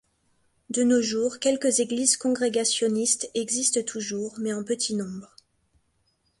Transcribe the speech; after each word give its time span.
De 0.71 0.81
nos 0.81 0.99
jours 1.03 1.37
quelques 1.37 1.79
églises 1.79 2.17
congrégationalistes 2.17 3.29
existent 3.35 3.83
toujours, 3.83 4.33
mais 4.39 4.51
en 4.51 4.63
petit 4.63 4.95
nombre. 4.95 5.35